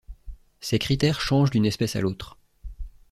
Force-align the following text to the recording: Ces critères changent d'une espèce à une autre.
Ces 0.61 0.79
critères 0.79 1.21
changent 1.21 1.51
d'une 1.51 1.67
espèce 1.67 1.95
à 1.95 1.99
une 1.99 2.05
autre. 2.05 2.35